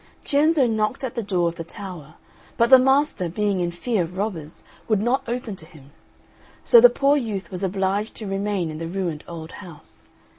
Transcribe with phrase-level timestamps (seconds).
[0.25, 2.15] Cienzo knocked at the door of the tower;
[2.57, 5.91] but the master, being in fear of robbers, would not open to him,
[6.63, 10.07] so the poor youth was obliged to remain in the ruined old house.